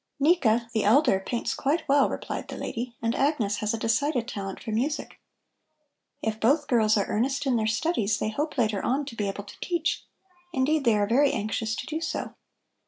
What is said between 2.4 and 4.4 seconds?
the lady, "and Agnes has a decided